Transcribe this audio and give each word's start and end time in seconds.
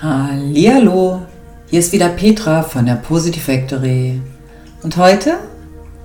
Hallihallo, 0.00 1.22
hier 1.66 1.80
ist 1.80 1.90
wieder 1.90 2.10
Petra 2.10 2.62
von 2.62 2.86
der 2.86 2.94
Positive 2.94 3.40
Factory 3.40 4.20
und 4.84 4.96
heute 4.96 5.38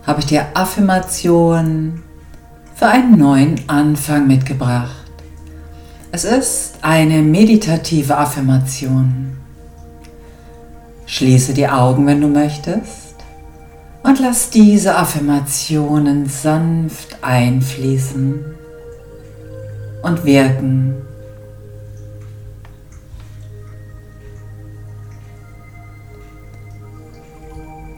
habe 0.01 0.19
ich 0.19 0.25
dir 0.25 0.47
Affirmation 0.55 2.01
für 2.73 2.87
einen 2.87 3.19
neuen 3.19 3.61
Anfang 3.67 4.25
mitgebracht. 4.25 5.11
Es 6.11 6.23
ist 6.25 6.79
eine 6.81 7.21
meditative 7.21 8.17
Affirmation. 8.17 9.37
Schließe 11.05 11.53
die 11.53 11.67
Augen, 11.67 12.07
wenn 12.07 12.19
du 12.19 12.29
möchtest 12.29 13.17
und 14.01 14.19
lass 14.19 14.49
diese 14.49 14.95
Affirmationen 14.95 16.25
sanft 16.25 17.17
einfließen 17.21 18.43
und 20.01 20.25
wirken. 20.25 20.95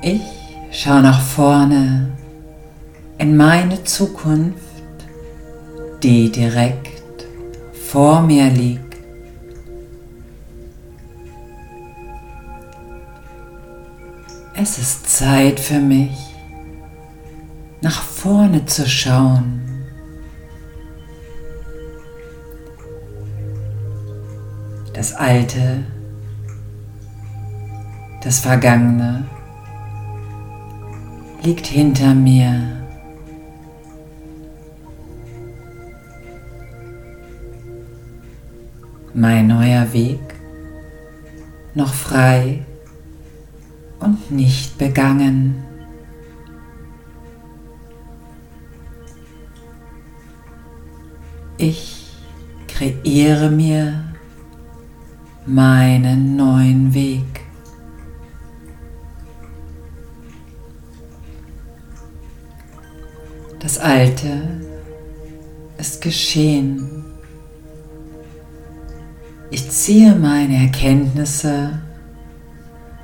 Ich 0.08 0.22
schaue 0.70 1.02
nach 1.02 1.20
vorne 1.20 2.12
in 3.18 3.36
meine 3.36 3.84
Zukunft, 3.86 4.62
die 6.04 6.32
direkt 6.32 7.26
vor 7.90 8.22
mir 8.22 8.48
liegt. 8.52 8.98
Es 14.54 14.78
ist 14.78 15.10
Zeit 15.10 15.60
für 15.60 15.80
mich, 15.80 16.36
nach 17.82 18.04
vorne 18.04 18.64
zu 18.68 18.88
schauen. 18.88 19.64
Das 24.94 25.16
Alte, 25.16 25.84
das 28.22 28.38
Vergangene 28.38 29.24
liegt 31.46 31.68
hinter 31.68 32.16
mir. 32.16 32.84
Mein 39.14 39.48
neuer 39.48 39.94
Weg 39.94 40.20
noch 41.76 41.94
frei 41.94 42.66
und 44.00 44.32
nicht 44.32 44.78
begangen. 44.80 45.64
Ich 51.58 52.08
kreiere 52.68 53.52
mir 53.52 54.04
meinen 55.46 56.36
neuen 56.36 56.94
Weg. 56.94 57.35
Das 63.66 63.80
Alte 63.80 64.62
ist 65.80 66.00
geschehen. 66.00 67.04
Ich 69.50 69.72
ziehe 69.72 70.14
meine 70.14 70.66
Erkenntnisse 70.68 71.82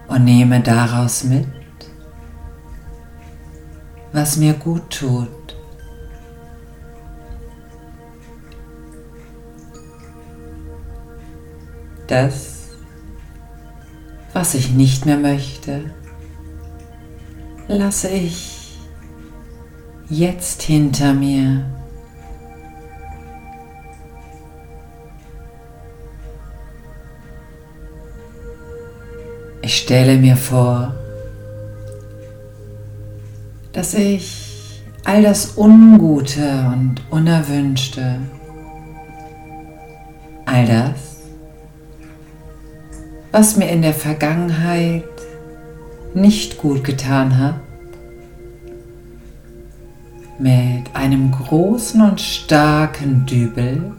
und 0.08 0.24
nehme 0.24 0.62
daraus 0.62 1.24
mit, 1.24 1.48
was 4.14 4.38
mir 4.38 4.54
gut 4.54 4.88
tut. 4.92 5.30
Das, 12.06 12.68
was 14.32 14.54
ich 14.54 14.70
nicht 14.74 15.08
mehr 15.08 15.18
möchte, 15.18 15.92
lasse 17.68 18.10
ich 18.10 18.61
jetzt 20.12 20.64
hinter 20.64 21.14
mir. 21.14 21.64
Ich 29.62 29.78
stelle 29.78 30.18
mir 30.18 30.36
vor, 30.36 30.94
dass 33.72 33.94
ich 33.94 34.84
all 35.06 35.24
das 35.24 35.58
Ungute 35.58 36.66
und 36.74 36.96
Unerwünschte, 37.10 38.18
all 40.46 40.66
das, 40.66 41.22
was 43.32 43.56
mir 43.56 43.70
in 43.70 43.82
der 43.82 43.94
Vergangenheit 43.94 45.06
nicht 46.14 46.58
gut 46.58 46.84
getan 46.84 47.38
hat, 47.38 47.62
mit 50.42 50.96
einem 50.96 51.32
großen 51.32 52.02
und 52.02 52.20
starken 52.20 53.28
Dübel 53.28 53.92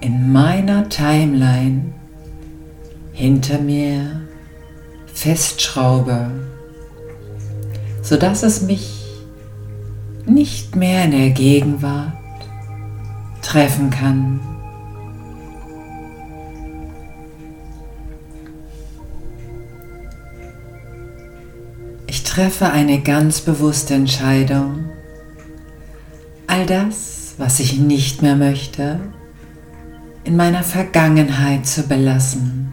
in 0.00 0.30
meiner 0.30 0.88
Timeline 0.88 1.92
hinter 3.12 3.58
mir 3.58 4.20
festschraube, 5.12 6.30
sodass 8.02 8.44
es 8.44 8.62
mich 8.62 9.04
nicht 10.26 10.76
mehr 10.76 11.06
in 11.06 11.10
der 11.10 11.30
Gegenwart 11.30 12.12
treffen 13.42 13.90
kann. 13.90 14.38
Ich 22.06 22.22
treffe 22.22 22.70
eine 22.70 23.00
ganz 23.00 23.40
bewusste 23.40 23.94
Entscheidung, 23.94 24.84
all 26.48 26.66
das, 26.66 27.34
was 27.38 27.60
ich 27.60 27.78
nicht 27.78 28.22
mehr 28.22 28.34
möchte, 28.34 28.98
in 30.24 30.36
meiner 30.36 30.64
Vergangenheit 30.64 31.66
zu 31.66 31.84
belassen. 31.84 32.72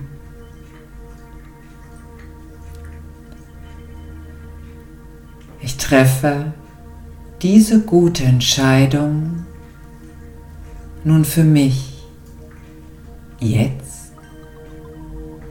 Ich 5.61 5.77
treffe 5.77 6.53
diese 7.41 7.81
gute 7.81 8.23
Entscheidung 8.23 9.45
nun 11.03 11.23
für 11.23 11.43
mich, 11.43 12.03
jetzt, 13.39 14.13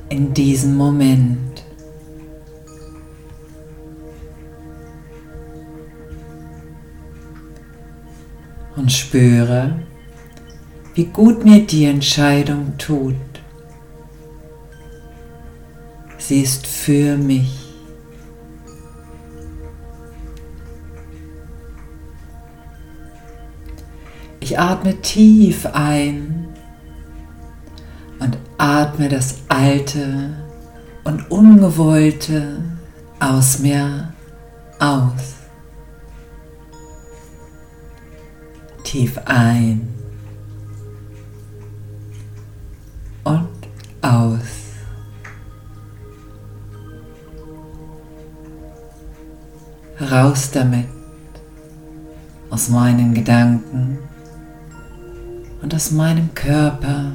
in 0.09 0.35
diesem 0.35 0.77
Moment. 0.77 1.54
Und 8.85 8.93
spüre, 8.93 9.77
wie 10.93 11.07
gut 11.07 11.43
mir 11.43 11.67
die 11.67 11.87
Entscheidung 11.87 12.75
tut. 12.77 13.15
Sie 16.19 16.43
ist 16.43 16.67
für 16.67 17.17
mich. 17.17 17.61
Ich 24.41 24.59
atme 24.59 25.01
tief 25.01 25.65
ein 25.73 26.49
und 28.19 28.37
atme 28.59 29.09
das 29.09 29.37
Alte 29.49 30.35
und 31.05 31.31
Ungewollte 31.31 32.59
aus 33.19 33.61
mir 33.61 34.13
aus. 34.79 35.44
Tief 38.85 39.19
ein 39.25 39.89
und 43.25 43.49
aus. 44.03 44.41
Raus 50.01 50.51
damit 50.51 50.87
aus 52.51 52.69
meinen 52.69 53.15
Gedanken 53.15 53.99
und 55.63 55.75
aus 55.75 55.91
meinem 55.91 56.35
Körper. 56.35 57.13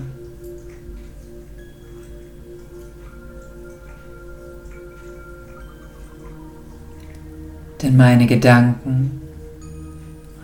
Denn 7.81 7.95
meine 7.95 8.27
Gedanken 8.27 9.28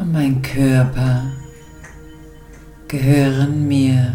und 0.05 0.11
mein 0.11 0.41
Körper 0.41 1.23
gehören 2.87 3.67
mir. 3.67 4.13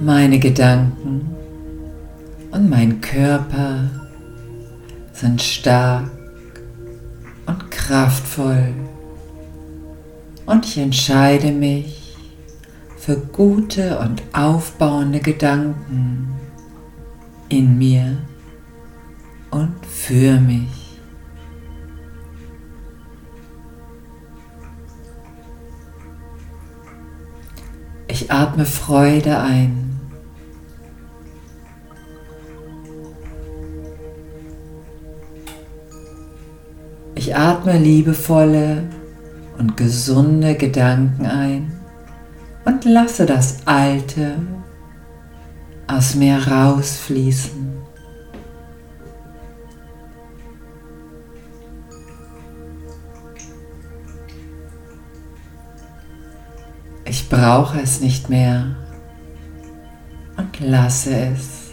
Meine 0.00 0.38
Gedanken 0.38 1.34
und 2.50 2.70
mein 2.70 3.00
Körper 3.00 3.90
sind 5.12 5.42
stark 5.42 6.10
und 7.46 7.70
kraftvoll 7.70 8.72
und 10.46 10.64
Und 10.64 10.64
ich 10.64 10.78
entscheide 10.78 11.52
mich 11.52 12.16
für 12.96 13.16
gute 13.16 13.98
und 13.98 14.22
aufbauende 14.32 15.20
Gedanken 15.20 16.28
in 17.50 17.76
mir 17.76 18.16
und 19.50 19.74
für 19.86 20.40
mich. 20.40 20.88
Ich 28.08 28.32
atme 28.32 28.64
Freude 28.64 29.38
ein. 29.38 30.00
Ich 37.14 37.36
atme 37.36 37.78
liebevolle 37.78 38.88
und 39.58 39.76
gesunde 39.76 40.54
Gedanken 40.54 41.26
ein 41.26 41.72
und 42.64 42.84
lasse 42.84 43.26
das 43.26 43.58
Alte 43.66 44.36
aus 45.86 46.14
mir 46.14 46.38
rausfließen. 46.46 47.87
Brauche 57.30 57.80
es 57.80 58.00
nicht 58.00 58.30
mehr 58.30 58.76
und 60.36 60.60
lasse 60.60 61.14
es 61.14 61.70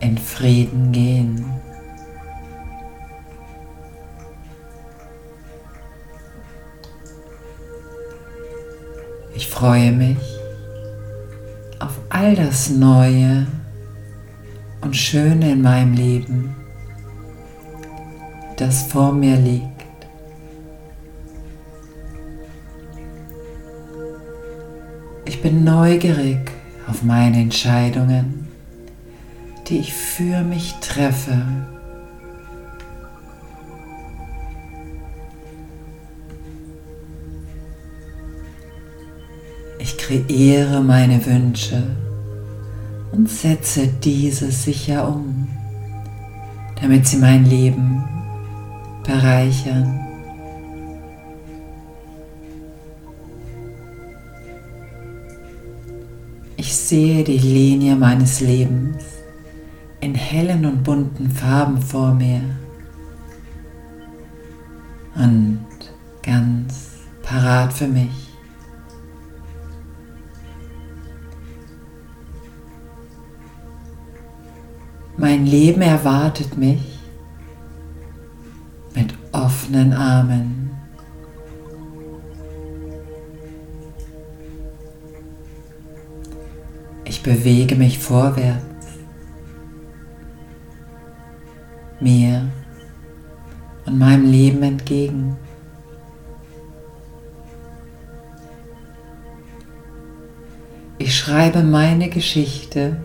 in 0.00 0.18
Frieden 0.18 0.92
gehen. 0.92 1.44
Ich 9.34 9.48
freue 9.48 9.92
mich 9.92 10.18
auf 11.78 11.98
all 12.10 12.34
das 12.34 12.70
Neue 12.70 13.46
und 14.80 14.96
Schöne 14.96 15.52
in 15.52 15.62
meinem 15.62 15.94
Leben, 15.94 16.54
das 18.56 18.82
vor 18.82 19.12
mir 19.12 19.36
liegt. 19.36 19.75
Bin 25.46 25.62
neugierig 25.62 26.50
auf 26.88 27.04
meine 27.04 27.36
Entscheidungen, 27.36 28.48
die 29.68 29.78
ich 29.78 29.94
für 29.94 30.42
mich 30.42 30.74
treffe. 30.80 31.40
Ich 39.78 39.96
kreiere 39.98 40.82
meine 40.82 41.24
Wünsche 41.24 41.80
und 43.12 43.30
setze 43.30 43.86
diese 43.86 44.50
sicher 44.50 45.06
um, 45.06 45.46
damit 46.82 47.06
sie 47.06 47.18
mein 47.18 47.44
Leben 47.44 48.02
bereichern. 49.04 50.05
Sehe 56.88 57.24
die 57.24 57.38
Linie 57.38 57.96
meines 57.96 58.40
Lebens 58.40 59.02
in 60.00 60.14
hellen 60.14 60.64
und 60.64 60.84
bunten 60.84 61.28
Farben 61.30 61.82
vor 61.82 62.14
mir 62.14 62.40
und 65.16 65.66
ganz 66.22 66.90
parat 67.22 67.72
für 67.72 67.88
mich. 67.88 68.30
Mein 75.16 75.44
Leben 75.46 75.82
erwartet 75.82 76.56
mich 76.56 77.00
mit 78.94 79.12
offenen 79.32 79.92
Armen. 79.92 80.65
Bewege 87.26 87.74
mich 87.74 87.98
vorwärts, 87.98 88.86
mir 91.98 92.48
und 93.84 93.98
meinem 93.98 94.30
Leben 94.30 94.62
entgegen. 94.62 95.36
Ich 100.98 101.18
schreibe 101.18 101.64
meine 101.64 102.08
Geschichte 102.10 102.96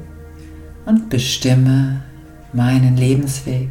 und 0.85 1.09
bestimme 1.09 2.03
meinen 2.53 2.97
Lebensweg. 2.97 3.69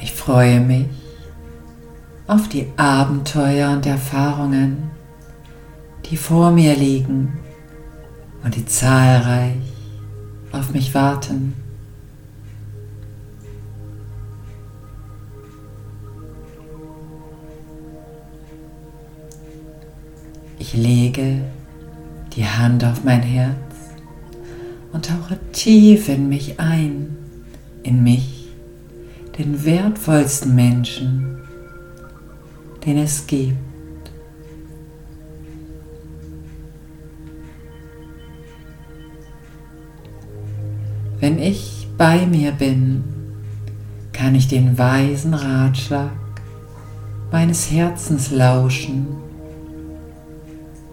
Ich 0.00 0.12
freue 0.12 0.58
mich 0.58 0.95
auf 2.26 2.48
die 2.48 2.66
Abenteuer 2.76 3.70
und 3.70 3.86
Erfahrungen, 3.86 4.90
die 6.06 6.16
vor 6.16 6.50
mir 6.50 6.74
liegen 6.74 7.38
und 8.42 8.54
die 8.56 8.66
zahlreich 8.66 9.56
auf 10.52 10.72
mich 10.72 10.94
warten. 10.94 11.54
Ich 20.58 20.74
lege 20.74 21.42
die 22.34 22.44
Hand 22.44 22.84
auf 22.84 23.04
mein 23.04 23.22
Herz 23.22 23.54
und 24.92 25.06
tauche 25.06 25.38
tief 25.52 26.08
in 26.08 26.28
mich 26.28 26.58
ein, 26.58 27.16
in 27.82 28.02
mich, 28.02 28.48
den 29.38 29.64
wertvollsten 29.64 30.54
Menschen, 30.54 31.45
den 32.86 32.98
es 32.98 33.26
gibt. 33.26 33.56
Wenn 41.18 41.38
ich 41.40 41.88
bei 41.98 42.24
mir 42.26 42.52
bin, 42.52 43.02
kann 44.12 44.34
ich 44.36 44.46
den 44.46 44.78
weisen 44.78 45.34
Ratschlag 45.34 46.12
meines 47.32 47.70
Herzens 47.70 48.30
lauschen 48.30 49.06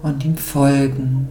und 0.02 0.24
ihm 0.24 0.36
folgen. 0.36 1.28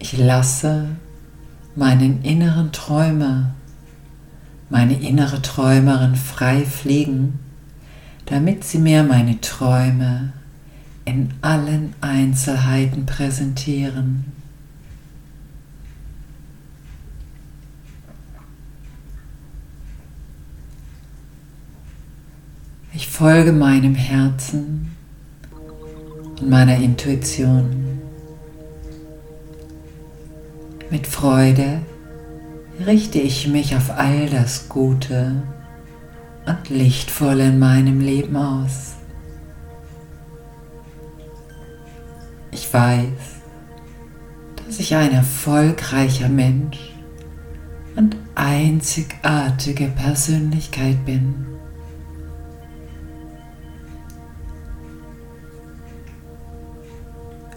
Ich 0.00 0.18
lasse 0.18 0.88
meinen 1.76 2.22
inneren 2.22 2.72
Träumer, 2.72 3.54
meine 4.70 4.98
innere 4.98 5.42
Träumerin 5.42 6.16
frei 6.16 6.64
fliegen, 6.64 7.38
damit 8.24 8.64
sie 8.64 8.78
mir 8.78 9.02
meine 9.02 9.40
Träume 9.40 10.32
in 11.04 11.32
allen 11.42 11.94
Einzelheiten 12.00 13.06
präsentieren. 13.06 14.24
Ich 22.92 23.06
folge 23.06 23.52
meinem 23.52 23.94
Herzen 23.94 24.96
und 26.40 26.48
meiner 26.48 26.76
Intuition. 26.76 27.95
Mit 30.88 31.08
Freude 31.08 31.80
richte 32.86 33.18
ich 33.18 33.48
mich 33.48 33.74
auf 33.74 33.90
all 33.90 34.28
das 34.28 34.68
Gute 34.68 35.42
und 36.46 36.70
Lichtvolle 36.70 37.48
in 37.48 37.58
meinem 37.58 38.00
Leben 38.00 38.36
aus. 38.36 38.94
Ich 42.52 42.72
weiß, 42.72 43.40
dass 44.64 44.78
ich 44.78 44.94
ein 44.94 45.12
erfolgreicher 45.12 46.28
Mensch 46.28 46.94
und 47.96 48.16
einzigartige 48.36 49.88
Persönlichkeit 49.88 51.04
bin. 51.04 51.46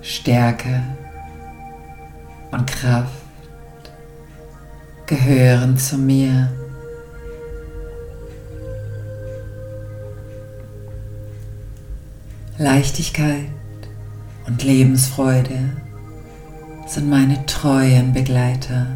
Stärke 0.01 0.81
und 2.59 2.67
Kraft 2.67 3.13
gehören 5.05 5.77
zu 5.77 5.97
mir. 5.97 6.51
Leichtigkeit 12.57 13.45
und 14.45 14.61
Lebensfreude 14.63 15.69
sind 16.85 17.09
meine 17.09 17.45
treuen 17.45 18.11
Begleiter. 18.11 18.87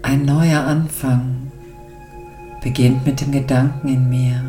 Ein 0.00 0.24
neuer 0.24 0.64
Anfang 0.64 1.52
beginnt 2.62 3.04
mit 3.04 3.20
dem 3.20 3.32
Gedanken 3.32 3.88
in 3.88 4.08
mir. 4.08 4.42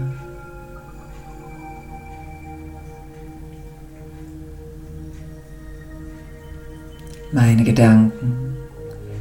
Meine 7.34 7.63
Gedanken 7.63 8.56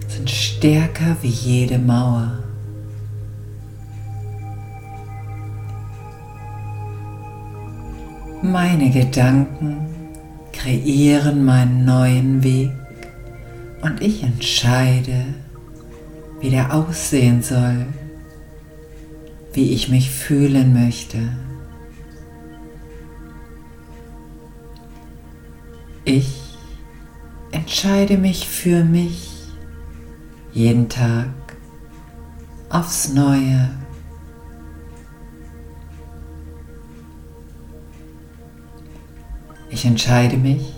sind 0.06 0.28
stärker 0.28 1.16
wie 1.22 1.28
jede 1.28 1.78
Mauer. 1.78 2.40
Meine 8.42 8.90
Gedanken 8.90 9.86
kreieren 10.52 11.42
meinen 11.42 11.86
neuen 11.86 12.42
Weg 12.42 12.72
und 13.80 14.02
ich 14.02 14.22
entscheide, 14.22 15.24
wie 16.42 16.50
der 16.50 16.74
aussehen 16.74 17.42
soll, 17.42 17.86
wie 19.54 19.72
ich 19.72 19.88
mich 19.88 20.10
fühlen 20.10 20.74
möchte. 20.74 21.18
Ich 26.04 26.41
entscheide 27.62 28.18
mich 28.18 28.48
für 28.48 28.82
mich 28.82 29.30
jeden 30.52 30.88
Tag 30.88 31.28
aufs 32.70 33.10
Neue. 33.10 33.70
Ich 39.70 39.84
entscheide 39.84 40.36
mich 40.38 40.74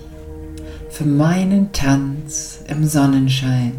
für 0.91 1.07
meinen 1.07 1.73
Tanz 1.73 2.61
im 2.69 2.87
Sonnenschein. 2.87 3.73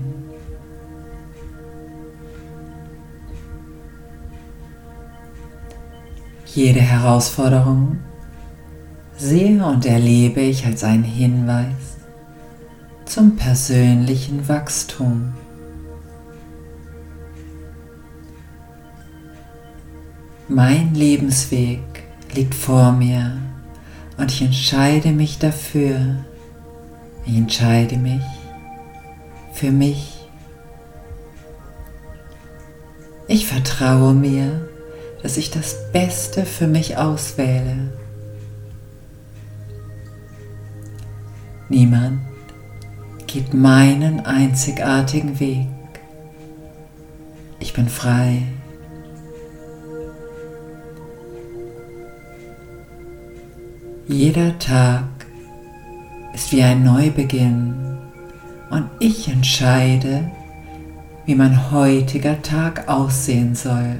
Jede 6.47 6.81
Herausforderung 6.81 7.99
sehe 9.15 9.63
und 9.63 9.85
erlebe 9.85 10.41
ich 10.41 10.65
als 10.65 10.83
einen 10.83 11.03
Hinweis 11.03 11.94
zum 13.05 13.35
persönlichen 13.35 14.47
Wachstum. 14.47 15.33
Mein 20.47 20.93
Lebensweg 20.93 21.81
liegt 22.33 22.53
vor 22.53 22.91
mir 22.91 23.37
und 24.17 24.31
ich 24.31 24.41
entscheide 24.41 25.11
mich 25.11 25.39
dafür. 25.39 26.17
Ich 27.25 27.35
entscheide 27.35 27.97
mich 27.97 28.21
für 29.53 29.71
mich. 29.71 30.27
Ich 33.27 33.47
vertraue 33.47 34.13
mir 34.13 34.65
dass 35.25 35.37
ich 35.37 35.49
das 35.49 35.91
Beste 35.91 36.45
für 36.45 36.67
mich 36.67 36.97
auswähle. 36.97 37.91
Niemand 41.67 42.21
geht 43.35 43.53
meinen 43.53 44.25
einzigartigen 44.25 45.41
Weg. 45.41 45.67
Ich 47.59 47.73
bin 47.73 47.89
frei. 47.89 48.43
Jeder 54.07 54.57
Tag 54.59 55.03
ist 56.33 56.53
wie 56.53 56.63
ein 56.63 56.85
Neubeginn 56.85 57.97
und 58.69 58.89
ich 59.01 59.27
entscheide, 59.27 60.31
wie 61.25 61.35
mein 61.35 61.71
heutiger 61.71 62.41
Tag 62.41 62.87
aussehen 62.87 63.53
soll. 63.53 63.97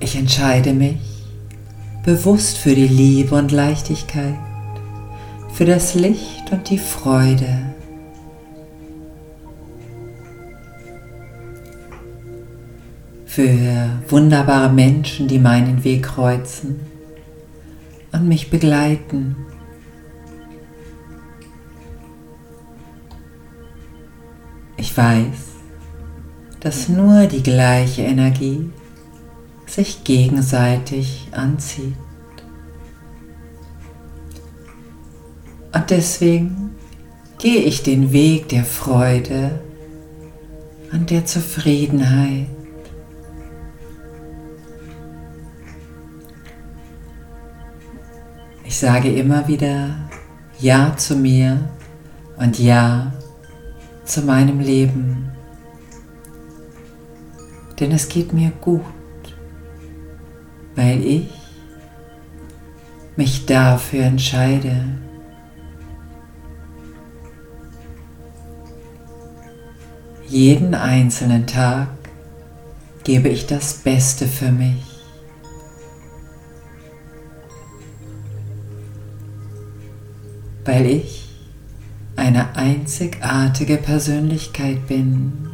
Ich 0.00 0.16
entscheide 0.16 0.74
mich 0.74 1.09
bewusst 2.02 2.56
für 2.56 2.74
die 2.74 2.88
Liebe 2.88 3.34
und 3.34 3.52
Leichtigkeit, 3.52 4.38
für 5.52 5.66
das 5.66 5.94
Licht 5.94 6.50
und 6.50 6.70
die 6.70 6.78
Freude. 6.78 7.74
Für 13.26 13.90
wunderbare 14.08 14.72
Menschen, 14.72 15.28
die 15.28 15.38
meinen 15.38 15.84
Weg 15.84 16.04
kreuzen 16.04 16.80
und 18.12 18.26
mich 18.26 18.50
begleiten. 18.50 19.36
Ich 24.76 24.96
weiß, 24.96 25.26
dass 26.60 26.88
nur 26.88 27.26
die 27.26 27.42
gleiche 27.42 28.02
Energie 28.02 28.70
sich 29.70 30.04
gegenseitig 30.04 31.28
anzieht. 31.32 31.94
Und 35.72 35.90
deswegen 35.90 36.70
gehe 37.38 37.60
ich 37.60 37.82
den 37.82 38.12
Weg 38.12 38.48
der 38.48 38.64
Freude 38.64 39.60
und 40.92 41.10
der 41.10 41.24
Zufriedenheit. 41.24 42.46
Ich 48.64 48.78
sage 48.78 49.12
immer 49.12 49.46
wieder 49.46 50.10
Ja 50.58 50.96
zu 50.96 51.16
mir 51.16 51.68
und 52.36 52.58
Ja 52.58 53.12
zu 54.04 54.22
meinem 54.22 54.60
Leben, 54.60 55.30
denn 57.78 57.92
es 57.92 58.08
geht 58.08 58.32
mir 58.32 58.50
gut 58.60 58.82
weil 60.76 61.04
ich 61.04 61.28
mich 63.16 63.46
dafür 63.46 64.04
entscheide. 64.04 64.84
Jeden 70.26 70.74
einzelnen 70.74 71.46
Tag 71.46 71.88
gebe 73.04 73.28
ich 73.28 73.46
das 73.46 73.74
Beste 73.74 74.26
für 74.26 74.52
mich. 74.52 74.84
Weil 80.64 80.86
ich 80.86 81.28
eine 82.16 82.54
einzigartige 82.54 83.76
Persönlichkeit 83.76 84.86
bin, 84.86 85.48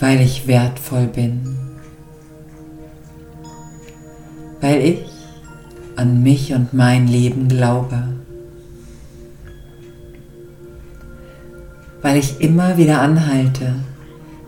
weil 0.00 0.20
ich 0.20 0.46
wertvoll 0.46 1.06
bin 1.06 1.71
weil 4.62 4.80
ich 4.80 5.04
an 5.96 6.22
mich 6.22 6.54
und 6.54 6.72
mein 6.72 7.08
Leben 7.08 7.48
glaube, 7.48 8.04
weil 12.00 12.16
ich 12.16 12.40
immer 12.40 12.78
wieder 12.78 13.02
anhalte, 13.02 13.74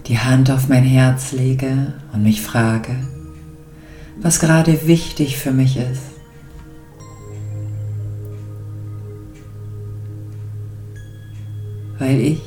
die 0.06 0.18
Hand 0.18 0.50
auf 0.50 0.68
mein 0.68 0.84
Herz 0.84 1.32
lege 1.32 1.92
und 2.12 2.22
mich 2.22 2.40
frage, 2.40 2.94
was 4.20 4.38
gerade 4.38 4.86
wichtig 4.86 5.36
für 5.36 5.50
mich 5.50 5.76
ist. 5.76 6.02
Weil 11.98 12.20
ich 12.20 12.40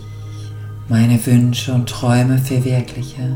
meine 0.88 1.25
Wünsche 1.25 1.74
und 1.74 1.89
Träume 1.89 2.38
verwirkliche. 2.38 3.36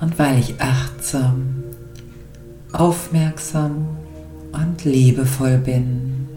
Und 0.00 0.18
weil 0.18 0.38
ich 0.38 0.60
achtsam, 0.60 1.62
aufmerksam 2.72 3.98
und 4.52 4.84
liebevoll 4.84 5.58
bin. 5.58 6.28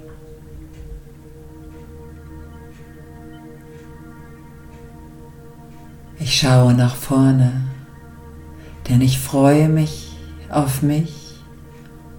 Ich 6.19 6.35
schaue 6.39 6.73
nach 6.73 6.95
vorne, 6.95 7.51
denn 8.87 9.01
ich 9.01 9.19
freue 9.19 9.69
mich 9.69 10.11
auf 10.49 10.81
mich 10.81 11.35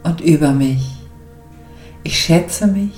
und 0.02 0.20
über 0.20 0.52
mich. 0.52 0.90
Ich 2.02 2.18
schätze 2.18 2.66
mich 2.66 2.92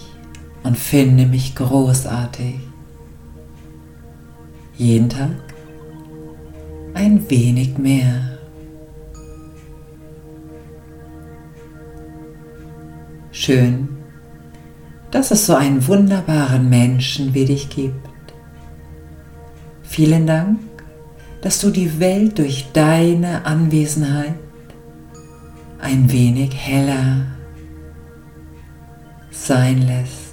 und 0.64 0.76
finde 0.76 1.26
mich 1.26 1.54
großartig. 1.54 2.56
Jeden 4.76 5.08
Tag 5.08 5.30
ein 6.94 7.30
wenig 7.30 7.78
mehr. 7.78 8.35
schön, 13.46 13.88
dass 15.12 15.30
es 15.30 15.46
so 15.46 15.54
einen 15.54 15.86
wunderbaren 15.86 16.68
Menschen 16.68 17.32
wie 17.32 17.44
dich 17.44 17.68
gibt. 17.68 17.94
Vielen 19.84 20.26
Dank, 20.26 20.58
dass 21.42 21.60
du 21.60 21.70
die 21.70 22.00
Welt 22.00 22.38
durch 22.38 22.66
deine 22.72 23.46
Anwesenheit 23.46 24.34
ein 25.78 26.10
wenig 26.10 26.56
heller 26.56 27.26
sein 29.30 29.82
lässt. 29.82 30.25